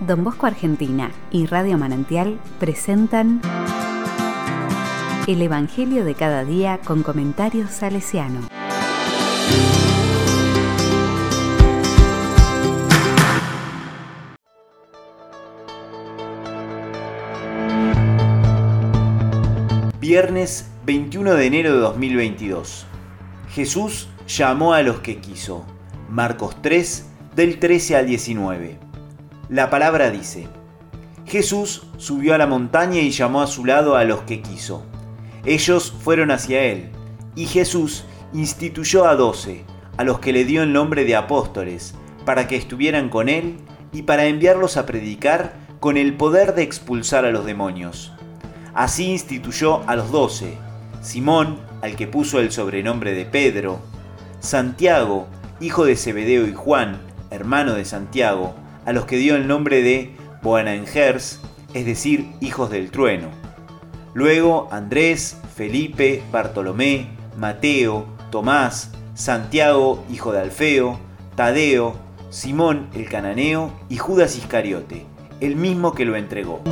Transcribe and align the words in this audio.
Don 0.00 0.22
Bosco 0.22 0.46
Argentina 0.46 1.10
y 1.32 1.46
Radio 1.46 1.76
Manantial 1.76 2.38
presentan 2.60 3.40
El 5.26 5.42
Evangelio 5.42 6.04
de 6.04 6.14
cada 6.14 6.44
día 6.44 6.78
con 6.84 7.02
comentarios 7.02 7.70
salesiano. 7.70 8.48
Viernes 19.98 20.70
21 20.86 21.34
de 21.34 21.46
enero 21.46 21.74
de 21.74 21.80
2022. 21.80 22.86
Jesús 23.50 24.08
llamó 24.28 24.74
a 24.74 24.82
los 24.82 25.00
que 25.00 25.18
quiso. 25.18 25.66
Marcos 26.08 26.62
3, 26.62 27.06
del 27.34 27.58
13 27.58 27.96
al 27.96 28.06
19. 28.06 28.87
La 29.48 29.70
palabra 29.70 30.10
dice, 30.10 30.46
Jesús 31.24 31.86
subió 31.96 32.34
a 32.34 32.38
la 32.38 32.46
montaña 32.46 33.00
y 33.00 33.10
llamó 33.10 33.40
a 33.40 33.46
su 33.46 33.64
lado 33.64 33.96
a 33.96 34.04
los 34.04 34.20
que 34.22 34.42
quiso. 34.42 34.84
Ellos 35.46 35.94
fueron 36.02 36.30
hacia 36.30 36.64
él, 36.64 36.90
y 37.34 37.46
Jesús 37.46 38.04
instituyó 38.34 39.06
a 39.06 39.14
doce, 39.14 39.64
a 39.96 40.04
los 40.04 40.18
que 40.18 40.34
le 40.34 40.44
dio 40.44 40.62
el 40.62 40.74
nombre 40.74 41.04
de 41.04 41.16
apóstoles, 41.16 41.94
para 42.26 42.46
que 42.46 42.56
estuvieran 42.56 43.08
con 43.08 43.30
él 43.30 43.56
y 43.90 44.02
para 44.02 44.26
enviarlos 44.26 44.76
a 44.76 44.84
predicar 44.84 45.54
con 45.80 45.96
el 45.96 46.14
poder 46.14 46.54
de 46.54 46.62
expulsar 46.62 47.24
a 47.24 47.30
los 47.30 47.46
demonios. 47.46 48.12
Así 48.74 49.06
instituyó 49.06 49.82
a 49.88 49.96
los 49.96 50.10
doce, 50.10 50.58
Simón, 51.00 51.58
al 51.80 51.96
que 51.96 52.06
puso 52.06 52.38
el 52.38 52.52
sobrenombre 52.52 53.14
de 53.14 53.24
Pedro, 53.24 53.80
Santiago, 54.40 55.26
hijo 55.58 55.86
de 55.86 55.96
Zebedeo 55.96 56.46
y 56.46 56.52
Juan, 56.52 57.00
hermano 57.30 57.72
de 57.72 57.86
Santiago, 57.86 58.54
a 58.88 58.92
los 58.94 59.04
que 59.04 59.18
dio 59.18 59.36
el 59.36 59.46
nombre 59.46 59.82
de 59.82 60.16
Boanerges, 60.40 61.42
es 61.74 61.84
decir, 61.84 62.30
hijos 62.40 62.70
del 62.70 62.90
trueno. 62.90 63.28
Luego 64.14 64.66
Andrés, 64.72 65.36
Felipe, 65.54 66.22
Bartolomé, 66.32 67.10
Mateo, 67.36 68.06
Tomás, 68.30 68.90
Santiago, 69.12 70.02
hijo 70.10 70.32
de 70.32 70.40
Alfeo, 70.40 70.98
Tadeo, 71.36 71.96
Simón 72.30 72.88
el 72.94 73.10
cananeo 73.10 73.72
y 73.90 73.98
Judas 73.98 74.38
Iscariote, 74.38 75.04
el 75.40 75.56
mismo 75.56 75.92
que 75.92 76.06
lo 76.06 76.16
entregó. 76.16 76.62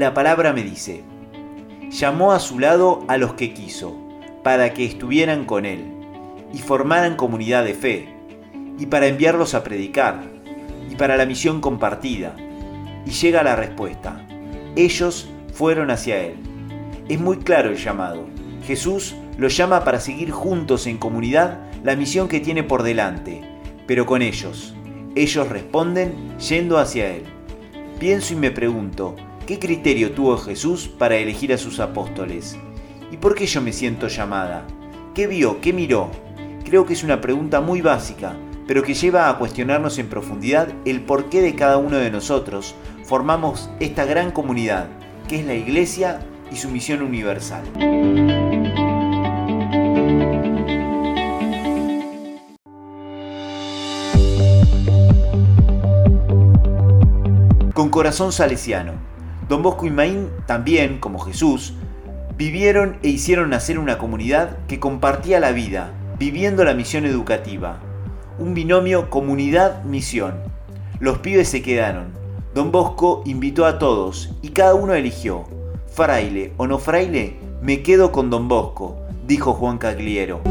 La 0.00 0.14
palabra 0.14 0.54
me 0.54 0.62
dice, 0.62 1.04
llamó 1.90 2.32
a 2.32 2.40
su 2.40 2.58
lado 2.58 3.04
a 3.06 3.18
los 3.18 3.34
que 3.34 3.52
quiso, 3.52 3.96
para 4.42 4.72
que 4.72 4.86
estuvieran 4.86 5.44
con 5.44 5.66
él, 5.66 5.92
y 6.54 6.58
formaran 6.58 7.16
comunidad 7.16 7.64
de 7.64 7.74
fe, 7.74 8.08
y 8.78 8.86
para 8.86 9.08
enviarlos 9.08 9.52
a 9.52 9.62
predicar, 9.62 10.22
y 10.90 10.96
para 10.96 11.18
la 11.18 11.26
misión 11.26 11.60
compartida. 11.60 12.34
Y 13.04 13.10
llega 13.10 13.42
la 13.42 13.56
respuesta, 13.56 14.26
ellos 14.74 15.28
fueron 15.52 15.90
hacia 15.90 16.18
él. 16.18 16.36
Es 17.10 17.20
muy 17.20 17.36
claro 17.36 17.68
el 17.68 17.76
llamado. 17.76 18.26
Jesús 18.66 19.14
los 19.36 19.54
llama 19.54 19.84
para 19.84 20.00
seguir 20.00 20.30
juntos 20.30 20.86
en 20.86 20.96
comunidad 20.96 21.58
la 21.84 21.94
misión 21.94 22.26
que 22.26 22.40
tiene 22.40 22.62
por 22.62 22.82
delante, 22.82 23.42
pero 23.86 24.06
con 24.06 24.22
ellos. 24.22 24.74
Ellos 25.14 25.48
responden 25.50 26.38
yendo 26.38 26.78
hacia 26.78 27.14
Él. 27.14 27.24
Pienso 27.98 28.32
y 28.32 28.36
me 28.36 28.50
pregunto, 28.50 29.16
¿Qué 29.50 29.58
criterio 29.58 30.12
tuvo 30.12 30.36
Jesús 30.36 30.86
para 30.86 31.16
elegir 31.16 31.52
a 31.52 31.58
sus 31.58 31.80
apóstoles? 31.80 32.56
¿Y 33.10 33.16
por 33.16 33.34
qué 33.34 33.46
yo 33.46 33.60
me 33.60 33.72
siento 33.72 34.06
llamada? 34.06 34.64
¿Qué 35.12 35.26
vio? 35.26 35.60
¿Qué 35.60 35.72
miró? 35.72 36.08
Creo 36.64 36.86
que 36.86 36.92
es 36.92 37.02
una 37.02 37.20
pregunta 37.20 37.60
muy 37.60 37.80
básica, 37.80 38.36
pero 38.68 38.84
que 38.84 38.94
lleva 38.94 39.28
a 39.28 39.38
cuestionarnos 39.38 39.98
en 39.98 40.08
profundidad 40.08 40.68
el 40.84 41.00
porqué 41.00 41.40
de 41.40 41.56
cada 41.56 41.78
uno 41.78 41.96
de 41.96 42.12
nosotros 42.12 42.76
formamos 43.02 43.68
esta 43.80 44.04
gran 44.04 44.30
comunidad, 44.30 44.86
que 45.26 45.40
es 45.40 45.44
la 45.44 45.54
Iglesia 45.54 46.20
y 46.52 46.54
su 46.54 46.68
misión 46.68 47.02
universal. 47.02 47.64
Con 57.74 57.88
corazón 57.88 58.30
salesiano 58.30 59.09
Don 59.50 59.64
Bosco 59.64 59.84
y 59.84 59.90
Maín 59.90 60.28
también, 60.46 60.98
como 61.00 61.18
Jesús, 61.18 61.74
vivieron 62.36 62.98
e 63.02 63.08
hicieron 63.08 63.50
nacer 63.50 63.80
una 63.80 63.98
comunidad 63.98 64.56
que 64.68 64.78
compartía 64.78 65.40
la 65.40 65.50
vida, 65.50 65.90
viviendo 66.20 66.64
la 66.64 66.72
misión 66.72 67.04
educativa. 67.04 67.80
Un 68.38 68.54
binomio 68.54 69.10
comunidad-misión. 69.10 70.34
Los 71.00 71.18
pibes 71.18 71.48
se 71.48 71.62
quedaron. 71.62 72.12
Don 72.54 72.70
Bosco 72.70 73.22
invitó 73.26 73.66
a 73.66 73.80
todos 73.80 74.36
y 74.40 74.50
cada 74.50 74.76
uno 74.76 74.94
eligió. 74.94 75.42
Fraile 75.88 76.52
o 76.56 76.68
no 76.68 76.78
fraile, 76.78 77.34
me 77.60 77.82
quedo 77.82 78.12
con 78.12 78.30
Don 78.30 78.46
Bosco, 78.46 78.98
dijo 79.26 79.54
Juan 79.54 79.78
Cagliero. 79.78 80.42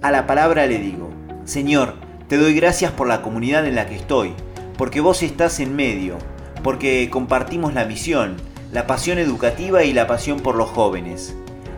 A 0.00 0.12
la 0.12 0.24
palabra 0.28 0.64
le 0.66 0.78
digo. 0.78 1.07
Señor, 1.48 1.94
te 2.28 2.36
doy 2.36 2.52
gracias 2.52 2.92
por 2.92 3.08
la 3.08 3.22
comunidad 3.22 3.66
en 3.66 3.74
la 3.74 3.86
que 3.86 3.94
estoy, 3.94 4.34
porque 4.76 5.00
vos 5.00 5.22
estás 5.22 5.60
en 5.60 5.74
medio, 5.74 6.18
porque 6.62 7.08
compartimos 7.08 7.72
la 7.72 7.86
misión, 7.86 8.36
la 8.70 8.86
pasión 8.86 9.16
educativa 9.16 9.82
y 9.82 9.94
la 9.94 10.06
pasión 10.06 10.40
por 10.40 10.56
los 10.56 10.68
jóvenes. 10.68 11.34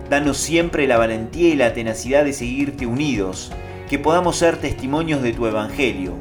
Danos 0.09 0.39
siempre 0.39 0.89
la 0.89 0.99
valentía 0.99 1.51
y 1.51 1.55
la 1.55 1.73
tenacidad 1.73 2.25
de 2.25 2.33
seguirte 2.33 2.85
unidos, 2.85 3.53
que 3.89 4.01
podamos 4.01 4.39
ser 4.39 4.57
testimonios 4.57 5.23
de 5.23 5.33
tu 5.33 5.47
Evangelio, 5.47 6.15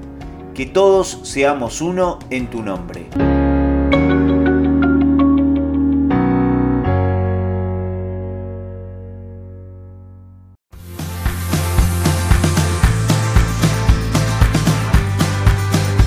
que 0.54 0.68
todos 0.68 1.22
seamos 1.24 1.82
uno 1.82 2.20
en 2.30 2.52
tu 2.52 2.62
nombre. 2.62 3.08